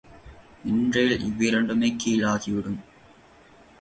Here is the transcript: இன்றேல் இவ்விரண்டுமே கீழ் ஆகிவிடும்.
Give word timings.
இன்றேல் 0.63 1.13
இவ்விரண்டுமே 1.19 1.89
கீழ் 1.95 2.23
ஆகிவிடும். 2.23 2.81